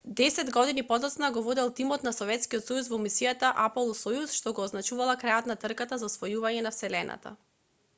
[0.05, 5.19] десет години подоцна го водел тимот на советскиот сојуз во мисијата аполо-сојуз што го означувала
[5.25, 7.41] крајот на трката за освојување на вселената